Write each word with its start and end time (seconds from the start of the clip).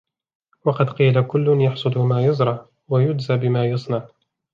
وَقَدْ 0.65 0.89
قِيلَ 0.89 1.21
كُلٌّ 1.27 1.61
يَحْصُدُ 1.61 1.97
مَا 1.97 2.25
يَزْرَعُ، 2.25 2.65
وَيُجْزَى 2.89 3.37
بِمَا 3.37 3.65
يَصْنَعُ 3.65 4.07